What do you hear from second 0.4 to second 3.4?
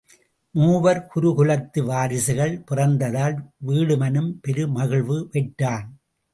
மூவர் குரு குலத்து வாரிசுகள் பிறந்ததால்